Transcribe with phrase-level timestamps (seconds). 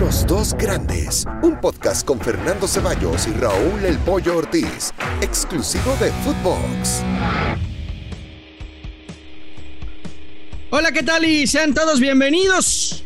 [0.00, 6.10] Los dos grandes, un podcast con Fernando Ceballos y Raúl El Pollo Ortiz, exclusivo de
[6.10, 7.02] Footbox.
[10.70, 11.24] Hola, ¿qué tal?
[11.24, 13.04] Y sean todos bienvenidos.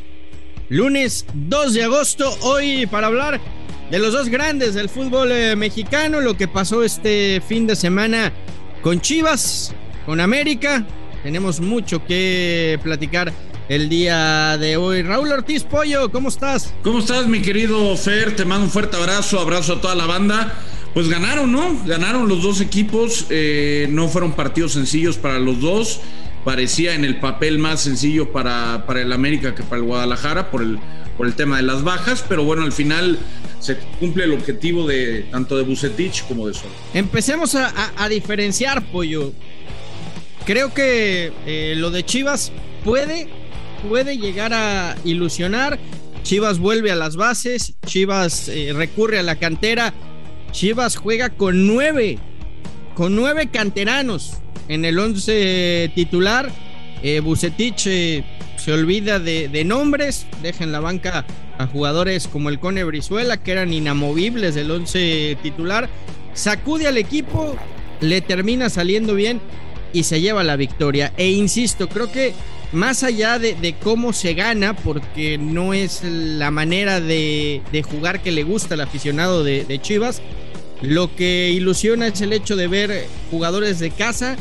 [0.70, 3.38] Lunes 2 de agosto, hoy para hablar
[3.90, 8.32] de los dos grandes del fútbol eh, mexicano, lo que pasó este fin de semana
[8.82, 9.74] con Chivas,
[10.06, 10.86] con América.
[11.22, 13.30] Tenemos mucho que platicar
[13.68, 15.02] el día de hoy.
[15.02, 16.72] Raúl Ortiz Pollo, ¿cómo estás?
[16.82, 18.34] ¿Cómo estás, mi querido Fer?
[18.34, 20.54] Te mando un fuerte abrazo, abrazo a toda la banda.
[20.94, 21.78] Pues ganaron, ¿no?
[21.84, 26.00] Ganaron los dos equipos, eh, no fueron partidos sencillos para los dos.
[26.44, 30.62] Parecía en el papel más sencillo para, para el América que para el Guadalajara por
[30.62, 30.78] el,
[31.18, 33.18] por el tema de las bajas, pero bueno, al final
[33.60, 36.70] se cumple el objetivo de tanto de Bucetich como de Sol.
[36.94, 39.32] Empecemos a, diferenciar, Pollo.
[40.46, 42.50] Creo que eh, lo de Chivas
[42.82, 43.28] puede
[43.82, 45.78] puede llegar a ilusionar.
[46.22, 49.94] Chivas vuelve a las bases, Chivas eh, recurre a la cantera,
[50.52, 52.18] Chivas juega con nueve,
[52.94, 54.34] con nueve canteranos
[54.68, 56.50] en el once titular.
[57.02, 58.24] Eh, eh,
[58.56, 61.24] se olvida de, nombres, deja en la banca
[61.58, 65.88] a jugadores como el Cone Brizuela, que eran inamovibles del once titular,
[66.34, 67.56] sacude al equipo,
[68.00, 69.40] le termina saliendo bien
[69.92, 71.12] y se lleva la victoria.
[71.16, 72.34] E insisto, creo que
[72.72, 78.42] más allá de, cómo se gana, porque no es la manera de, jugar que le
[78.42, 80.22] gusta al aficionado de, Chivas,
[80.82, 84.36] lo que ilusiona es el hecho de ver jugadores de casa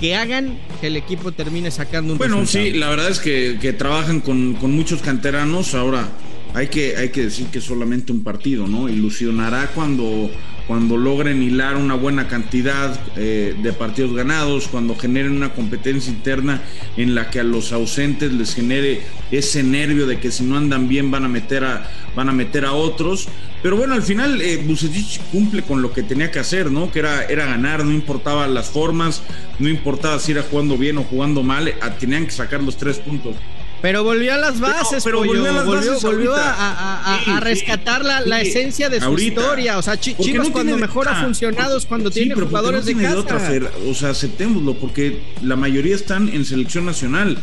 [0.00, 4.20] que hagan que el equipo termine sacando un Bueno, sí, la verdad es que, trabajan
[4.20, 5.74] con, con, muchos canteranos.
[5.74, 6.08] Ahora,
[6.54, 8.88] hay que, hay que decir que solamente un partido, ¿no?
[8.88, 10.30] Ilusionará cuando,
[10.68, 16.62] cuando logren hilar una buena cantidad eh, de partidos ganados, cuando generen una competencia interna
[16.98, 20.86] en la que a los ausentes les genere ese nervio de que si no andan
[20.86, 23.28] bien van a meter a, van a, meter a otros.
[23.62, 24.62] Pero bueno, al final eh,
[25.32, 26.92] cumple con lo que tenía que hacer, ¿no?
[26.92, 29.22] Que era, era ganar, no importaba las formas,
[29.58, 33.36] no importaba si era jugando bien o jugando mal, tenían que sacar los tres puntos.
[33.80, 39.78] Pero volvió a las bases, pero, volvió, a, rescatar la, esencia de su historia.
[39.78, 43.18] O sea, Chivas cuando mejor ha funcionado es cuando tiene jugadores de casa.
[43.18, 47.38] Otra, o sea, aceptémoslo, porque la mayoría están en selección nacional,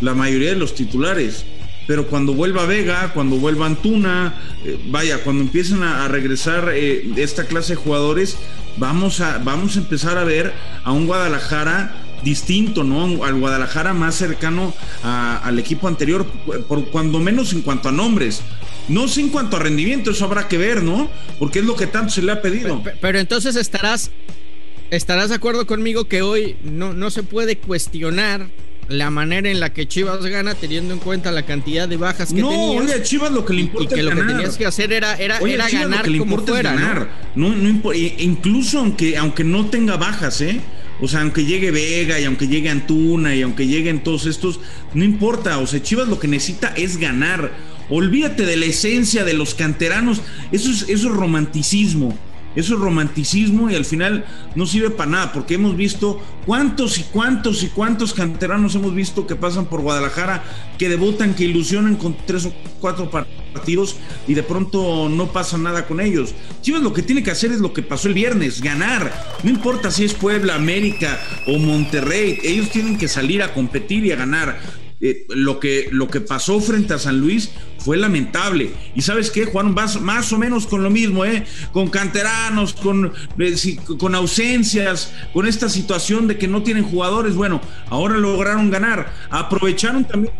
[0.00, 1.44] la mayoría de los titulares.
[1.86, 4.34] Pero cuando vuelva Vega, cuando vuelva Antuna,
[4.64, 8.38] eh, vaya, cuando empiecen a, regresar eh, esta clase de jugadores,
[8.78, 10.52] vamos a, vamos a empezar a ver
[10.82, 13.24] a un Guadalajara distinto, ¿no?
[13.24, 16.26] Al Guadalajara más cercano al equipo anterior,
[16.68, 18.42] por cuando menos en cuanto a nombres.
[18.88, 21.10] No sé en cuanto a rendimiento, eso habrá que ver, ¿no?
[21.38, 22.82] Porque es lo que tanto se le ha pedido.
[23.00, 24.10] Pero, entonces estarás,
[24.90, 28.48] estarás de acuerdo conmigo que hoy no, no se puede cuestionar
[28.88, 32.40] la manera en la que Chivas gana teniendo en cuenta la cantidad de bajas que
[32.40, 32.84] no, tenías.
[32.84, 35.14] No, oye, Chivas lo que le importa y que lo que tenías que hacer era,
[35.16, 37.08] era, era ganar como fuera, ganar.
[37.34, 37.54] ¿no?
[37.54, 40.60] No, incluso aunque, aunque no tenga bajas, ¿eh?
[41.00, 44.60] O sea, aunque llegue Vega y aunque llegue Antuna y aunque lleguen todos estos,
[44.94, 45.58] no importa.
[45.58, 47.52] O sea, Chivas lo que necesita es ganar.
[47.90, 50.22] Olvídate de la esencia de los canteranos.
[50.52, 52.16] Eso es, eso es romanticismo.
[52.56, 57.02] Eso es romanticismo y al final no sirve para nada, porque hemos visto cuántos y
[57.02, 60.44] cuántos y cuántos canteranos hemos visto que pasan por Guadalajara,
[60.78, 63.43] que debutan, que ilusionan con tres o cuatro partidos
[64.26, 66.34] y de pronto no pasa nada con ellos.
[66.60, 69.12] Chivas lo que tiene que hacer es lo que pasó el viernes, ganar.
[69.42, 74.12] No importa si es Puebla, América o Monterrey, ellos tienen que salir a competir y
[74.12, 74.83] a ganar.
[75.00, 78.70] Eh, lo, que, lo que pasó frente a San Luis fue lamentable.
[78.94, 81.44] Y sabes qué, Juan, más, más o menos con lo mismo, ¿eh?
[81.72, 83.56] Con canteranos, con, eh,
[83.98, 87.34] con ausencias, con esta situación de que no tienen jugadores.
[87.34, 87.60] Bueno,
[87.90, 89.12] ahora lograron ganar.
[89.30, 90.32] Aprovecharon también.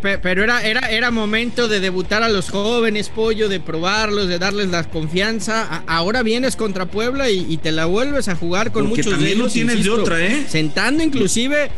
[0.00, 4.68] pero era, era, era momento de debutar a los jóvenes, pollo, de probarlos, de darles
[4.68, 5.84] la confianza.
[5.86, 9.82] ahora vienes contra Puebla y, te la vuelves a jugar con muchos también no tienes
[9.82, 10.46] de otra, ¿eh?
[10.48, 11.70] Sentando inclusive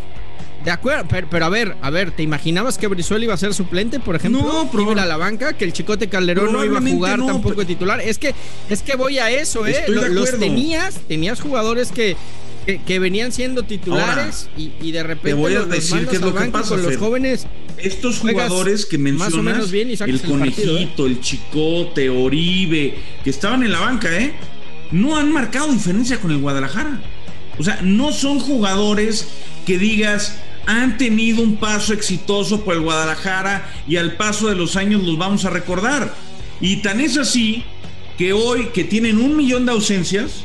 [0.64, 3.98] de acuerdo, pero, a ver, a ver, ¿te imaginabas que Brizuela iba a ser suplente,
[3.98, 4.42] por ejemplo?
[4.42, 7.66] No, pero a la banca, que el Chicote Calderón no iba a jugar tampoco de
[7.66, 8.00] titular.
[8.00, 8.34] Es que,
[8.69, 9.84] es que voy a eso, ¿eh?
[9.88, 12.14] Los, tenías, tenías jugadores que,
[12.87, 16.44] que, venían siendo titulares y, de repente te voy a decir qué es lo que
[16.46, 17.46] pasa con los jóvenes.
[17.78, 22.94] Estos jugadores que mencionas, más o menos bien el, el conejito, el chicote, Oribe,
[23.25, 24.34] que estaban en la banca, ¿eh?
[24.93, 27.00] No han marcado diferencia con el Guadalajara.
[27.58, 29.29] O sea, no son jugadores
[29.67, 34.76] que digas, han tenido un paso exitoso por el Guadalajara y al paso de los
[34.76, 36.14] años los vamos a recordar.
[36.61, 37.64] Y tan es así
[38.19, 40.44] que hoy que tienen un millón de ausencias,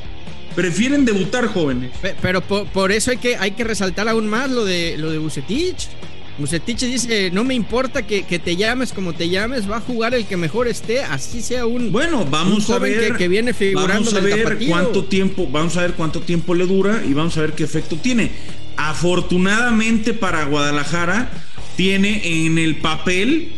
[0.56, 1.92] prefieren debutar jóvenes.
[2.22, 5.90] Pero por, eso hay que, hay que resaltar aún más lo de, lo de Bucetich.
[6.38, 10.26] Bucetich dice, no me importa que, te llames como te llames, va a jugar el
[10.26, 14.20] que mejor esté, así sea un Bueno, vamos a ver que, viene figurando vamos a
[14.20, 17.64] ver cuánto tiempo, vamos a ver cuánto tiempo le dura y vamos a ver qué
[17.64, 18.32] efecto tiene.
[18.76, 21.32] Afortunadamente para Guadalajara
[21.78, 23.54] tiene en el papel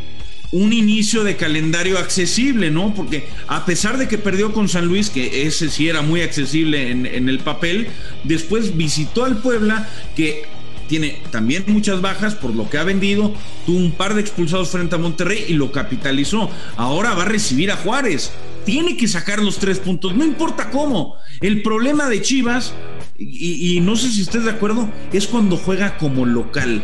[0.52, 2.94] un inicio de calendario accesible, ¿no?
[2.94, 6.92] Porque a pesar de que perdió con San Luis, que ese sí era muy accesible
[6.92, 7.88] en, en el papel,
[8.24, 10.46] después visitó al Puebla, que
[10.88, 13.34] tiene también muchas bajas por lo que ha vendido,
[13.66, 16.50] tuvo un par de expulsados frente a Monterrey y lo capitalizó.
[16.76, 18.32] Ahora va a recibir a Juárez.
[18.66, 21.16] Tiene que sacar los tres puntos, no importa cómo.
[21.40, 22.74] El problema de Chivas,
[23.18, 26.84] y, no sé si estés de acuerdo, es cuando juega como local.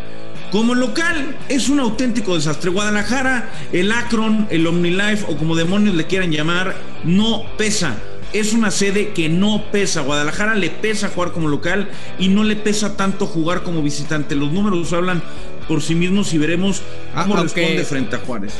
[0.51, 2.69] Como local es un auténtico desastre.
[2.69, 7.97] Guadalajara, el Akron, el OmniLife o como demonios le quieran llamar, no pesa
[8.33, 10.01] es una sede que no pesa.
[10.01, 11.89] Guadalajara le pesa jugar como local
[12.19, 14.35] y no le pesa tanto jugar como visitante.
[14.35, 15.21] Los números hablan
[15.68, 16.81] por sí mismos y veremos
[17.13, 18.53] cómo responde frente a Juárez.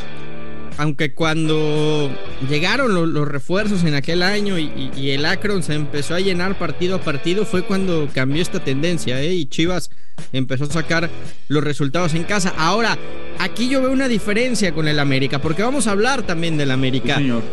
[0.78, 2.10] Aunque cuando
[2.50, 7.02] llegaron los, refuerzos en aquel año y, el Akron se empezó a llenar partido a
[7.02, 9.36] partido, fue cuando cambió esta tendencia ¿eh?
[9.36, 9.92] y Chivas
[10.32, 11.12] empezó a sacar
[11.48, 12.54] los resultados en casa.
[12.58, 12.98] Ahora,
[13.38, 17.18] aquí yo veo una diferencia con el América, porque vamos a hablar también del América.
[17.18, 17.44] señor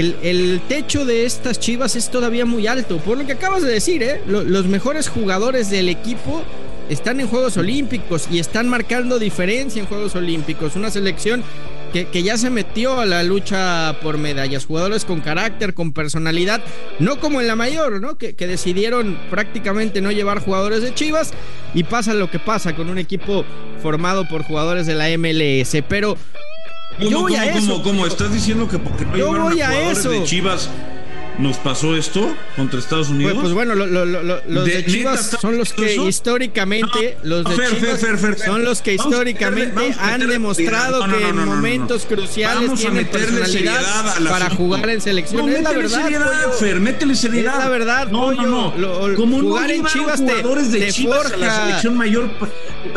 [0.00, 2.98] el, techo de estas chivas es todavía muy alto.
[2.98, 4.20] Por lo que acabas de decir, ¿eh?
[4.26, 6.42] los mejores jugadores del equipo
[6.88, 10.74] están en Juegos Olímpicos y están marcando diferencia en Juegos Olímpicos.
[10.76, 11.44] Una selección
[11.92, 14.66] que, ya se metió a la lucha por medallas.
[14.66, 16.60] Jugadores con carácter, con personalidad,
[16.98, 18.18] no como en la mayor, ¿no?
[18.18, 21.32] Que, que decidieron prácticamente no llevar jugadores de Chivas
[21.72, 23.44] y pasa lo que pasa con un equipo
[23.80, 25.84] formado por jugadores de la MLS.
[25.88, 26.16] Pero
[26.98, 27.82] yo voy a eso.
[27.82, 30.70] ¿Cómo, ¿Estás diciendo que porque no Yo voy a, jugadores de Chivas
[31.38, 33.38] nos pasó esto contra Estados pues, Unidos?
[33.40, 38.00] Pues, bueno, los de, Chivas son los que históricamente, los de Chivas
[38.44, 45.00] son los que históricamente han demostrado que en momentos cruciales tienen personalidad para jugar en
[45.00, 45.48] selección.
[45.48, 47.54] es la verdad, seriedad, Fer, métele seriedad.
[47.54, 49.14] Es la verdad, no, no, no.
[49.16, 51.36] Como jugar en Chivas te, de Chivas forja.
[51.36, 52.30] la selección mayor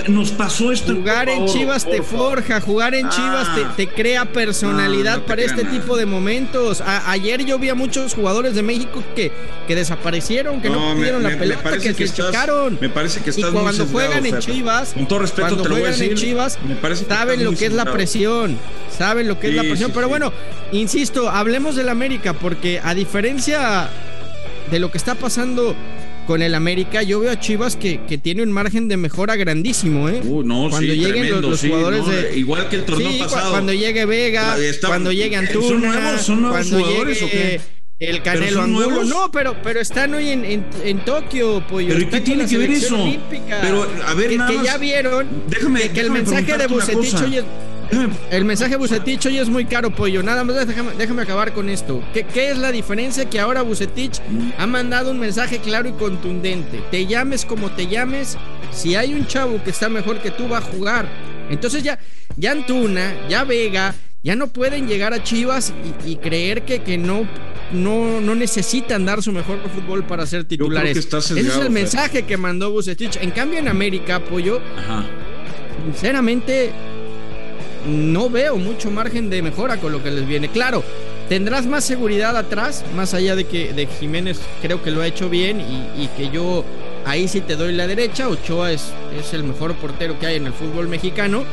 [0.07, 0.95] nos pasó esto.
[0.95, 3.91] Jugar en Chivas te forja, jugar en Chivas te, ah.
[3.95, 6.81] crea personalidad para este tipo de momentos.
[6.81, 9.31] ayer yo vi a muchos jugadores jugadores de México que,
[9.67, 12.77] que desaparecieron, que no, pudieron la pelota, que, se chocaron.
[12.81, 16.15] Me parece que estás Y cuando juegan en Chivas, con todo respeto cuando juegan en
[16.15, 16.59] Chivas,
[17.07, 18.57] saben lo que es la presión,
[18.95, 19.91] saben lo que es la presión.
[19.93, 20.33] Pero bueno,
[20.73, 23.89] insisto, hablemos del América, porque a diferencia
[24.69, 25.73] de lo que está pasando
[26.27, 30.09] con el América, yo veo a Chivas que, que tiene un margen de mejora grandísimo,
[30.09, 30.19] ¿eh?
[30.25, 32.37] Uh, no, cuando lleguen los, jugadores de.
[32.37, 33.51] Igual que el torneo pasado.
[33.51, 35.67] Cuando llegue Vega, cuando llegue Antuna.
[35.67, 37.76] ¿Son nuevos, son nuevos jugadores o qué?
[37.99, 39.03] El Canelo Angulo.
[39.05, 41.95] No, pero, pero están hoy en, en, Tokio, pollo.
[41.95, 42.95] ¿Pero qué tiene que ver eso?
[43.61, 47.37] Pero, a ver, que, nada que ya vieron déjame, que, el mensaje de Bucetich hoy
[47.37, 47.45] es,
[48.29, 50.21] el mensaje Bucetich hoy es muy caro, pollo.
[50.21, 52.03] Nada más déjame, déjame acabar con esto.
[52.13, 53.27] ¿Qué, ¿Qué, es la diferencia?
[53.27, 54.21] Que ahora Bucetich
[54.59, 56.83] ha mandado un mensaje claro y contundente.
[56.91, 58.37] Te llames como te llames,
[58.71, 61.07] si hay un chavo que está mejor que tú, va a jugar.
[61.49, 61.97] Entonces ya,
[62.35, 63.95] ya Antuna, ya Vega,
[64.27, 65.73] ya no pueden llegar a Chivas
[66.05, 67.25] y, creer que, que no,
[67.71, 70.97] no, no necesitan dar su mejor fútbol para ser titulares.
[70.97, 73.15] Ese es el mensaje que mandó Bucetich.
[73.21, 74.59] En cambio, en América, apoyo.
[75.85, 76.71] Sinceramente,
[77.87, 80.49] no veo mucho margen de mejora con lo que les viene.
[80.49, 80.83] Claro,
[81.29, 85.29] tendrás más seguridad atrás, más allá de que de Jiménez creo que lo ha hecho
[85.29, 86.65] bien y, y que yo
[87.05, 88.27] ahí sí te doy la derecha.
[88.27, 91.45] Ochoa es, es el mejor portero que hay en el fútbol mexicano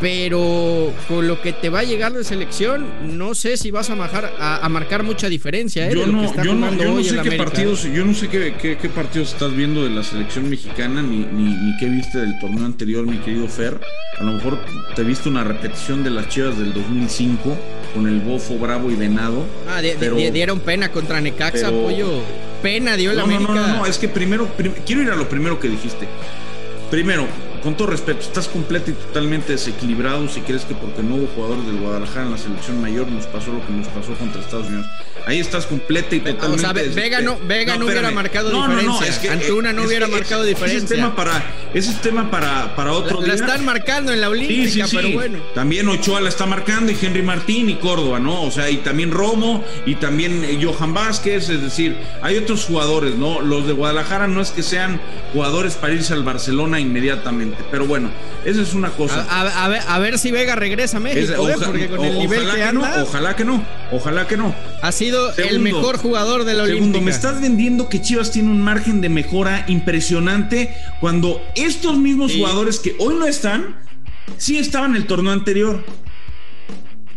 [0.00, 2.86] pero con lo que te va a llegar de selección,
[3.16, 5.88] no sé si vas a, a, marcar mucha diferencia.
[5.88, 5.94] ¿eh?
[5.94, 9.90] Yo, no, yo, no, sé qué partidos, yo no sé qué, partidos estás viendo de
[9.90, 13.80] la selección mexicana, ni, ni, qué viste del torneo anterior, mi querido Fer.
[14.18, 14.58] A lo mejor
[14.94, 17.56] te viste una repetición de las Chivas del 2005
[17.94, 19.44] con el Bofo, Bravo y Venado.
[19.68, 22.22] Ah, dieron pena contra Necaxa, pollo.
[22.62, 23.54] Pena dio la América.
[23.54, 24.48] No, no, no, es que primero,
[24.84, 26.08] quiero ir a lo primero que dijiste.
[26.90, 27.26] Primero,
[27.62, 31.66] con todo respeto, estás completo y totalmente desequilibrado si crees que porque no hubo jugadores
[31.66, 34.86] del Guadalajara en la selección mayor nos pasó lo que nos pasó contra Estados Unidos.
[35.26, 36.66] Ahí estás completa y totalmente.
[36.66, 39.06] O sea, Vega no, Vega no, hubiera marcado diferencia.
[39.06, 40.78] Es que, Antuna no hubiera marcado diferencia.
[40.78, 43.34] Ese es tema para, ese es tema para, para otro la, día.
[43.36, 45.38] La están marcando en la Olímpica, pero bueno.
[45.54, 48.42] También Ochoa la está marcando y Henry Martín y Córdoba, ¿no?
[48.42, 53.40] O sea, y también Romo y también Johan Vázquez, es decir, hay otros jugadores, ¿no?
[53.42, 55.00] Los de Guadalajara no es que sean
[55.34, 58.10] jugadores para irse al Barcelona inmediatamente Pero bueno,
[58.44, 59.26] esa es una cosa.
[59.30, 61.54] A, ver, a ver, si Vega regresa a México, ¿eh?
[61.64, 63.02] porque con el nivel que, anda.
[63.02, 64.54] ojalá que no, ojalá que no.
[64.82, 68.60] Ha sido el mejor jugador de la Segundo, me estás vendiendo que Chivas tiene un
[68.60, 73.76] margen de mejora impresionante cuando estos mismos jugadores que hoy no están,
[74.36, 75.84] sí estaban en el torneo anterior.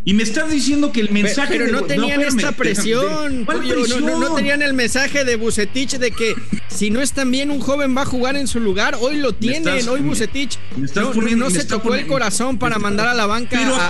[0.04, 4.74] Y me estás diciendo que el mensaje pero, no tenían esta presión, No, tenían el
[4.74, 6.36] mensaje de Bucetich de que
[6.68, 8.98] si no están bien un joven va a jugar en su lugar.
[9.00, 13.60] Hoy lo tienen, hoy Bucetich no, se tocó el corazón para mandar a la banca
[13.60, 13.88] pero a,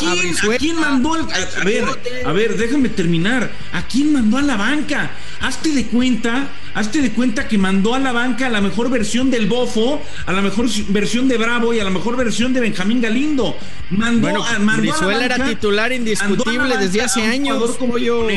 [0.58, 1.86] quién, mandó al, a, ver,
[2.26, 3.50] a ver, déjame terminar.
[3.72, 5.12] ¿A quién mandó a la banca?
[5.40, 9.32] Hazte de cuenta, hazte de cuenta que mandó a la banca a la mejor versión
[9.32, 13.02] del Bofo, a la mejor versión de Bravo y a la mejor versión de Benjamín
[13.02, 13.56] Galindo.
[13.90, 17.78] Mandó, bueno, a, mandó a la banca, era titular indiscutible desde hace años.
[17.78, 18.28] Como yo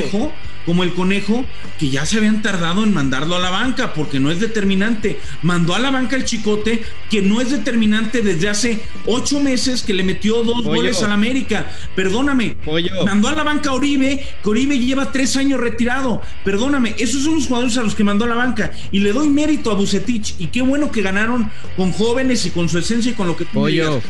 [0.67, 1.45] como el conejo,
[1.79, 5.21] que ya se habían tardado en mandarlo a la banca porque no es determinante.
[5.43, 9.95] Mandó a la banca el chicote, que no es determinante desde hace ocho meses que
[9.95, 11.67] le metió dos goles al América.
[11.95, 12.57] Perdóname.
[13.05, 16.23] Mandó a la banca a Oribe, que Oribe lleva tres años retirado.
[16.45, 18.73] Perdóname, esos son los jugadores a los que mandó a la banca.
[18.91, 20.35] Y le doy mérito a Bucetich.
[20.39, 23.45] Y qué bueno que ganaron con jóvenes y con su esencia y con lo que
[23.45, 23.61] tú.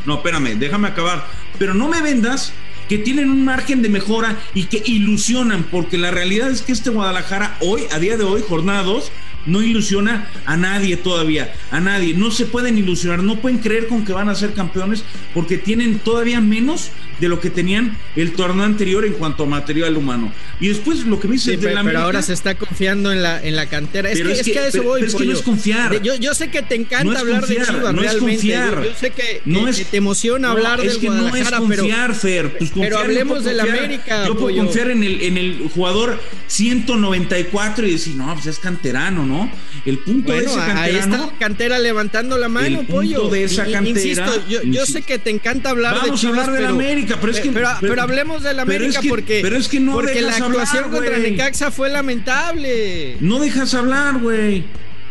[0.06, 1.26] No, espérame, déjame acabar.
[1.58, 2.52] Pero no me vendas
[2.88, 6.90] que tienen un margen de mejora y que ilusionan, porque la realidad es que este
[6.90, 9.10] Guadalajara hoy, a día de hoy, jornada 2,
[9.46, 12.14] no ilusiona a nadie todavía, a nadie.
[12.14, 15.98] No se pueden ilusionar, no pueden creer con que van a ser campeones porque tienen
[15.98, 16.90] todavía menos
[17.20, 20.32] de lo que tenían el torneo anterior en cuanto a material humano.
[20.60, 23.66] Y después lo que me dice pero, ahora se está confiando en la, en la
[23.66, 24.10] cantera.
[24.10, 25.02] Es, que, es, que, a eso voy.
[25.02, 26.00] es que no es confiar.
[26.02, 28.84] Yo, yo sé que te encanta hablar de Chivas, no Es confiar.
[28.84, 32.58] Yo, sé que, no es, te emociona hablar del Guadalajara, no es confiar, pero, Fer.
[32.58, 34.26] Pues pero hablemos del América.
[34.26, 39.26] Yo puedo confiar en el, en el jugador 194 y decir, no, pues es canterano,
[39.26, 39.50] ¿no?
[39.84, 40.80] El punto de ese canterano.
[40.80, 43.28] Ahí está la cantera levantando la mano, el pollo.
[43.28, 43.88] de esa cantera.
[43.88, 46.22] Insisto, yo, sé que te encanta hablar de Chivas.
[46.22, 47.50] Vamos a hablar de América, pero es que.
[47.50, 49.40] Pero, hablemos del América porque.
[49.42, 53.16] Pero es que no Porque la actuación contra Necaxa fue lamentable.
[53.20, 54.64] No dejas hablar, güey.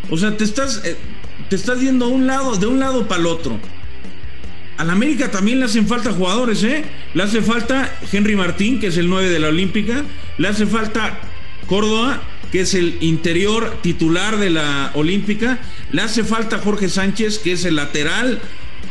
[0.10, 0.82] O sea, te estás.
[0.84, 0.96] Eh,
[1.50, 3.60] te estás yendo a un lado, de un lado para el otro.
[4.78, 6.84] Al América también le hacen falta jugadores, ¿eh?
[7.14, 10.04] Le hace falta Henry Martín, que es el 9 de la Olímpica.
[10.38, 11.20] Le hace falta
[11.68, 15.60] Córdoba, que es el interior titular de la Olímpica.
[15.92, 18.42] Le hace falta Jorge Sánchez, que es el lateral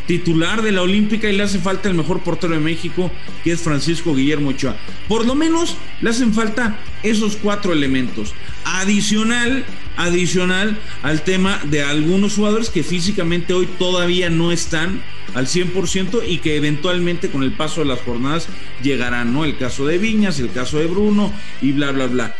[0.06, 3.11] titular de la Olímpica y le hace falta el mejor portero de México,
[3.44, 4.76] que es Francisco Guillermo Ochoa.
[5.09, 8.35] Por lo menos le hacen falta esos cuatro elementos.
[8.64, 9.64] Adicional,
[9.97, 15.02] adicional al tema de algunos jugadores que físicamente hoy todavía no están
[15.35, 18.49] al 100% y que eventualmente con el paso de las jornadas
[18.82, 19.44] llegarán, ¿no?
[19.44, 22.37] El caso de Viñas, el caso de Bruno y bla, bla, bla.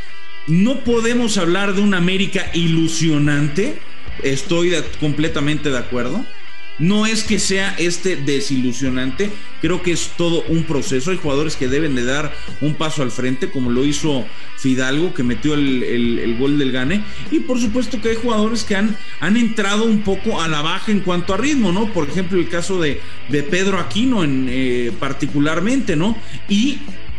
[0.47, 3.79] No podemos hablar de una América ilusionante,
[4.23, 6.25] estoy completamente de acuerdo.
[6.83, 11.13] No es que sea este desilusionante, creo que es todo un proceso.
[11.13, 14.27] Hay jugadores que deben de dar un paso al frente, como lo hizo
[14.59, 17.05] Fidalgo, que metió el, gol del Gane.
[17.31, 21.01] Y por supuesto que hay jugadores que han, entrado un poco a la baja en
[21.01, 21.93] cuanto a ritmo, ¿no?
[21.93, 26.19] Por ejemplo, el caso de, de Pedro Aquino en, eh, particularmente, ¿no?
[26.49, 26.79] Y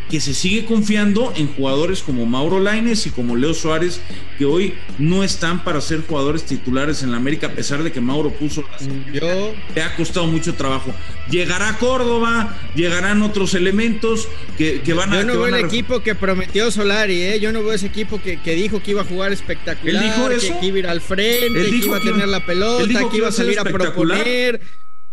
[0.10, 4.02] que se sigue confiando en jugadores como Mauro Laines y como Leo Suárez,
[4.38, 8.02] que hoy no están para ser jugadores titulares en la América, a pesar de que
[8.02, 8.64] Mauro puso.
[9.12, 9.54] Yo.
[9.76, 10.94] Le ha costado mucho trabajo.
[11.30, 15.22] Llegará Córdoba, llegarán otros elementos que, van a.
[15.22, 17.40] Yo no veo el equipo que prometió Solari, ¿eh?
[17.40, 20.60] Yo no veo ese equipo que, dijo que iba a jugar espectacular, ¿Él dijo eso?
[20.60, 23.32] Que, iba a ir al frente, que iba a tener la pelota, que, iba a
[23.32, 24.62] salir a proponer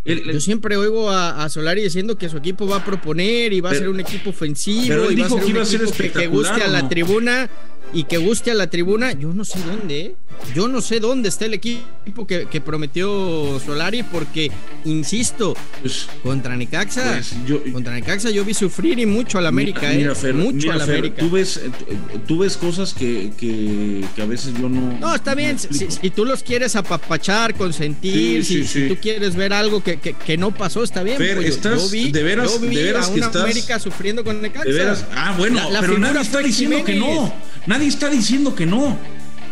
[0.05, 3.75] yo siempre oigo a, Solari diciendo que su equipo va a proponer y va a
[3.75, 7.51] ser un equipo ofensivo y va a ser un equipo que, guste a la tribuna
[7.93, 9.13] y que guste a la tribuna.
[9.13, 10.15] Yo no sé dónde, ¿eh?
[10.55, 14.51] yo no sé dónde está el equipo que, prometió Solari porque,
[14.85, 19.91] insisto, pues, contra Necaxa, pues, yo, contra Necaxa yo vi sufrir y mucho al América,
[19.91, 20.33] mira, ¿eh?
[20.33, 21.17] mucho al América.
[21.19, 21.61] Tú ves,
[22.27, 24.99] tú ves cosas que, que, a veces yo no.
[24.99, 25.59] No, está bien.
[25.59, 30.83] Si, tú los quieres apapachar, consentir, si, tú quieres ver algo que, que, no pasó,
[30.83, 31.17] está bien.
[31.19, 34.25] Pero pues, estás, yo vi, de veras, yo vi de veras a una América sufriendo
[34.25, 34.69] con Necaxa.
[34.69, 37.33] De veras, ah, bueno, pero nadie está diciendo que no.
[37.71, 38.99] Nadie está diciendo que no.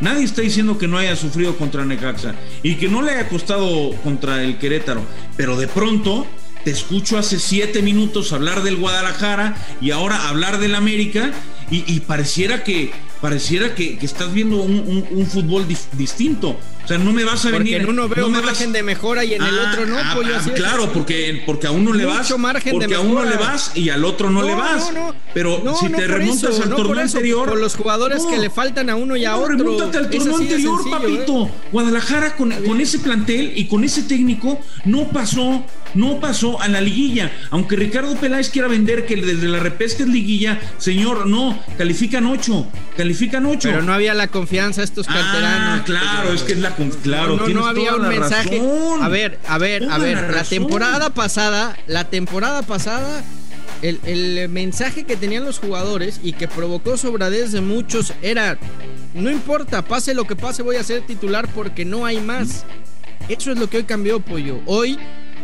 [0.01, 2.35] Nadie está diciendo que no haya sufrido contra Necaxa
[2.65, 5.03] y que no le haya costado contra el Querétaro.
[5.37, 6.27] Pero de pronto
[6.65, 11.31] te escucho hace siete minutos hablar del Guadalajara y ahora hablar del América
[11.71, 16.59] y, pareciera que pareciera que, estás viendo un, fútbol distinto.
[16.89, 17.83] O sea, no me vas a porque venir.
[17.83, 19.99] en uno veo no me margen vas- de mejora y en el Ah, otro no,
[19.99, 20.35] ah, pollo.
[20.35, 20.53] ah, es.
[20.53, 22.39] claro, porque, porque a uno le Mucho vas.
[22.39, 24.91] margen de porque a uno le vas y al otro no, le vas.
[24.95, 27.47] No, Pero si te remontas eso, al torneo anterior.
[27.51, 29.55] Por los jugadores que le faltan a uno y a otro.
[29.59, 31.45] remóntate al torneo de anterior, sencillo, papito.
[31.47, 31.51] ¿eh?
[31.73, 36.81] Guadalajara con, con ese plantel y con ese técnico no pasó, no pasó a la
[36.81, 37.31] liguilla.
[37.51, 42.67] Aunque Ricardo Peláez quiera vender que desde la repesca es liguilla, señor, no, califican ocho,
[42.97, 43.69] califican ocho.
[43.69, 45.81] Pero no había la confianza estos canteranos.
[45.81, 48.59] Ah, claro, es que es la con- claro, no, no, no había un mensaje.
[48.59, 49.03] razón.
[49.03, 50.35] A ver, a ver, a ver.
[50.35, 53.23] la temporada pasada, la temporada pasada,
[53.83, 58.59] el, el mensaje que tenían los jugadores y que provocó sobradez de muchos era:
[59.13, 62.65] no importa, pase lo que pase, voy a ser titular porque no hay más.
[63.29, 64.61] Eso es lo que hoy cambió, pollo.
[64.67, 64.99] Hoy.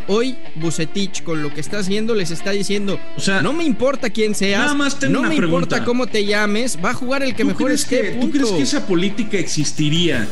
[0.07, 4.11] Hoy Bucetich con lo que está haciendo les está diciendo, O sea, no me importa
[4.11, 7.33] quién seas, nada más tengo no me importa cómo te llames, va a jugar el
[7.33, 10.27] que ¿Tú mejor esté, que- ¿Tú crees que esa política existiría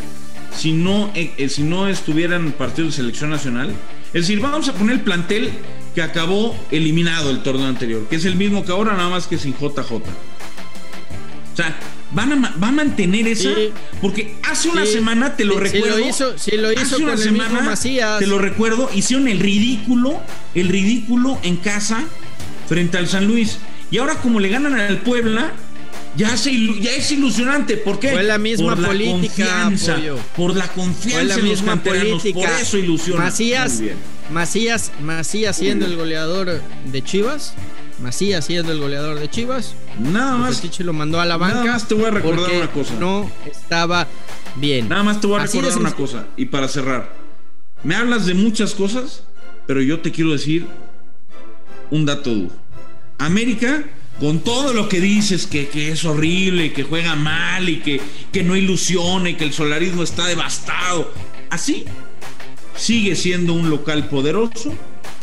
[0.55, 3.71] si no, eh, eh, si no estuvieran partidos de selección nacional?
[4.13, 5.49] Es decir, vamos a poner el plantel
[5.95, 9.37] que acabó eliminado el torneo anterior, que es el mismo que ahora, nada más que
[9.37, 9.91] sin JJ.
[9.93, 11.75] O sea,
[12.11, 13.53] ¿van a, va a mantener esa?
[13.53, 13.71] Sí.
[14.01, 14.93] Porque hace una Sí.
[14.93, 15.97] semana, te lo Sí, recuerdo.
[15.99, 17.75] lo hizo- lo hizo hace una semana,
[18.19, 20.19] te lo recuerdo, hicieron el ridículo,
[20.55, 22.03] el ridículo en casa
[22.67, 23.59] frente al San Luis.
[23.91, 25.51] Y ahora como le ganan al Puebla,
[26.15, 27.77] ya, se ilu- ya es ilusionante.
[27.77, 28.11] ¿Por qué?
[28.11, 30.17] Fue la misma por la política, confianza, pollo.
[30.35, 32.21] por la Fue confianza la en los canteranos.
[32.21, 32.49] política.
[32.49, 33.23] Por eso ilusiona.
[33.25, 33.81] Macías.
[34.31, 37.53] Macías, Macías siendo el goleador de Chivas.
[38.01, 39.75] Macías siendo el goleador de Chivas.
[39.99, 41.71] Nada más, Bucetich lo mandó a la nada banca.
[41.73, 42.93] más te voy a recordar una cosa.
[42.99, 44.07] No estaba
[44.55, 44.89] bien.
[44.89, 46.11] nada más te voy a Así recordar una sencillo.
[46.19, 46.27] cosa.
[46.37, 47.13] Y para cerrar,
[47.83, 49.23] me hablas de muchas cosas,
[49.67, 50.65] pero yo te quiero decir
[51.91, 52.51] un dato duro.
[53.19, 53.83] América,
[54.19, 58.01] con todo lo que dices, que, que es horrible, que juega mal y que,
[58.31, 61.11] que no ilusiona que el solarismo está devastado,
[61.49, 61.85] así
[62.75, 64.73] sigue siendo un local poderoso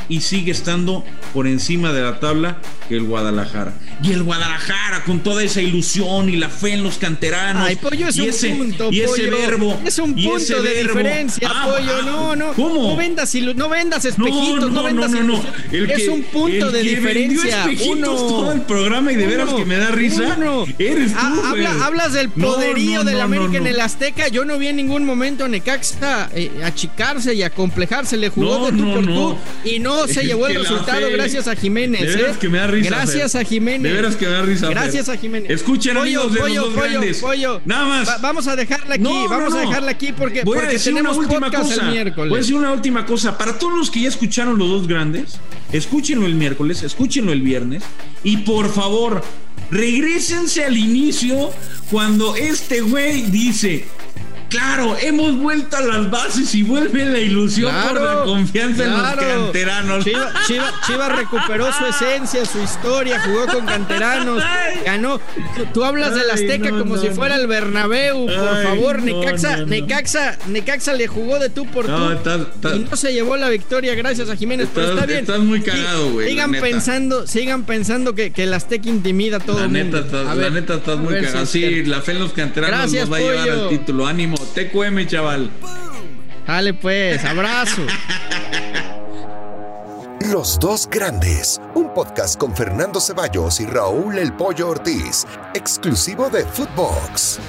[0.08, 3.74] y sigue estando por encima de la tabla que el Guadalajara.
[4.02, 7.66] Y el Guadalajara, con toda esa ilusión y la fe en los canteranos.
[7.68, 9.30] Ay, pollo es y un ese, punto, y ese pollo.
[9.38, 9.80] verbo.
[9.84, 10.88] Es un punto de verbo.
[10.98, 11.92] diferencia, Ah, pollo.
[11.98, 12.52] ah, No, no.
[12.54, 12.90] ¿Cómo?
[12.90, 15.32] No vendas, no vendas espejitos, no, no, vendas no, no, no.
[15.34, 15.54] ilusión.
[15.72, 17.66] El Es que- un punto el de que diferencia.
[17.88, 18.06] Uno.
[18.14, 20.34] todo el programa y de veras que me da risa.
[20.38, 20.64] Uno.
[20.78, 21.82] Eres tú, habla- güey.
[21.82, 23.68] hablas del No, poderío no, del no, América no, en no.
[23.70, 24.28] el Azteca.
[24.28, 28.16] Yo no vi en ningún momento a Necaxa eh, achicarse y acomplejarse.
[28.16, 29.14] Le jugó No, de tú no, por no.
[29.14, 29.38] tú
[29.68, 32.00] y no se Es llevó el resultado fe- gracias a Jiménez.
[32.00, 32.38] De veras ¿eh?
[32.40, 32.88] que me da risa.
[32.90, 33.89] Gracias a Jiménez.
[33.90, 34.68] De veras que da risa.
[34.68, 35.50] Gracias a Jiménez.
[35.50, 36.74] Escuchen, Pollo, amigos de pollo, los dos
[37.22, 37.66] pollo, grandes.
[37.66, 38.08] Nada más.
[38.08, 39.02] Va- vamos a dejarla aquí.
[39.02, 41.86] No, no, vamos a dejarla aquí porque, Voy a porque decir tenemos una última cosa.
[41.86, 42.30] el miércoles.
[42.30, 43.36] Voy a decir una última cosa.
[43.38, 45.38] Para todos los que ya escucharon los dos grandes,
[45.72, 47.82] escúchenlo el miércoles, escúchenlo el viernes.
[48.24, 49.22] Y por favor,
[49.70, 51.50] regresense al inicio
[51.90, 53.84] cuando este güey dice.
[54.50, 59.02] Claro, hemos vuelto a las bases y vuelve la ilusión por la confianza en los
[59.14, 60.04] canteranos.
[60.04, 64.42] Chiva, Chiva- Chivas recuperó su esencia, su historia, jugó con canteranos,
[64.84, 65.20] ganó.
[65.72, 67.14] Tú, hablas del Azteca no, como no, si no.
[67.14, 69.02] fuera el Bernabéu, por favor.
[69.02, 69.58] Necaxa.
[69.66, 73.48] Necaxa, Necaxa le jugó de tú por tú estás- estás- y no se llevó la
[73.50, 74.68] victoria gracias a Jiménez.
[74.74, 75.20] pero Estás- está bien.
[75.20, 76.64] estás muy cagado, güey, Sigan neta.
[76.64, 80.18] pensando, sigan pensando que, que el Azteca intimida a todo La el neta, mundo.
[80.18, 81.46] estás, A la neta estás muy si cagado.
[81.46, 84.06] Sí, la fe en los canteranos Gracias, nos va a llevar al título.
[84.08, 85.50] Ánimo, TQM, chaval.
[86.46, 87.82] Dale pues, abrazo.
[90.30, 96.44] Los dos grandes, un podcast con Fernando Ceballos y Raúl El Pollo Ortiz, exclusivo de
[96.44, 97.40] Footbox.